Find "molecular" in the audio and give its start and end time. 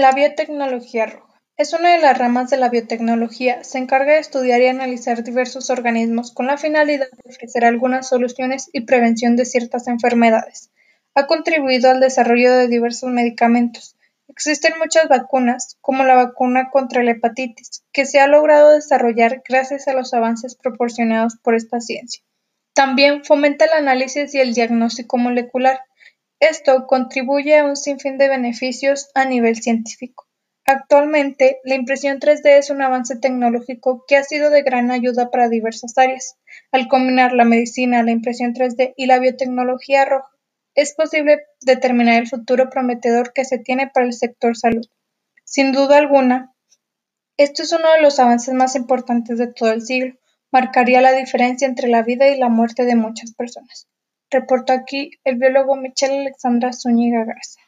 25.18-25.78